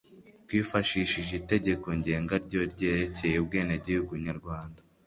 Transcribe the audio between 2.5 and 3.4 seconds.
ryerekeye